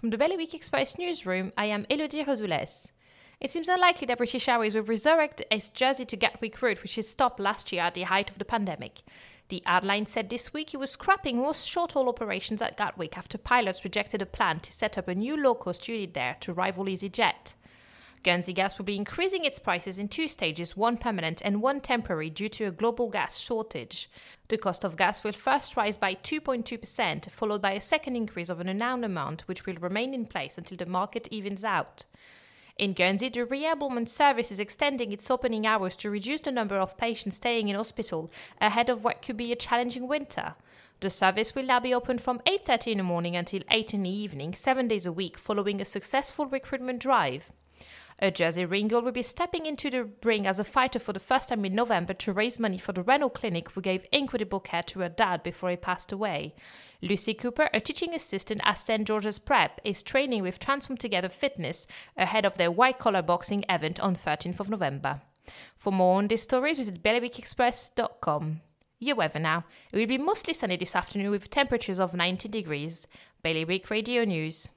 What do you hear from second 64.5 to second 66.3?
of November. For more on